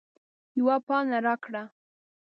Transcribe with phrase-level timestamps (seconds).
[0.57, 1.63] یوه پاڼه راکړه